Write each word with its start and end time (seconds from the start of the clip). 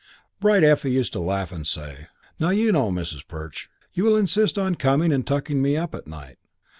Bright 0.39 0.63
Effie 0.63 0.89
used 0.91 1.13
to 1.13 1.19
laugh 1.19 1.51
and 1.51 1.67
say, 1.67 2.07
"Now, 2.39 2.49
you 2.49 2.71
know, 2.71 2.89
Mrs. 2.89 3.27
Perch, 3.27 3.69
you 3.93 4.03
will 4.03 4.17
insist 4.17 4.57
on 4.57 4.73
coming 4.73 5.13
and 5.13 5.27
tucking 5.27 5.61
me 5.61 5.77
up 5.77 5.93
at 5.93 6.07
night. 6.07 6.39